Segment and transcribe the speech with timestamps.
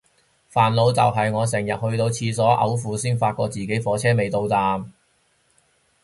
[0.51, 4.91] 煩惱就係我成日去到廁所摳褲先發覺自己火車未到站